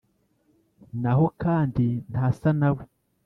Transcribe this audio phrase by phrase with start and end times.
[1.01, 2.83] n’aho kandi ntasa na we,